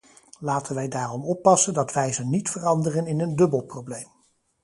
Laten 0.39 0.75
wij 0.75 0.87
daarom 0.87 1.25
oppassen 1.25 1.73
dat 1.73 1.93
wij 1.93 2.13
ze 2.13 2.25
niet 2.25 2.49
veranderen 2.49 3.07
in 3.07 3.19
een 3.19 3.35
dubbel 3.35 3.61
probleem. 3.61 4.07